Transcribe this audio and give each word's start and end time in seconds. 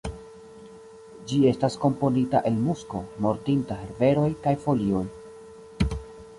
Ĝi 1.31 1.41
estas 1.49 1.77
komponita 1.83 2.41
el 2.51 2.57
musko, 2.63 3.03
mortinta 3.27 3.79
herberoj 3.85 4.27
kaj 4.47 4.57
folioj. 4.67 5.07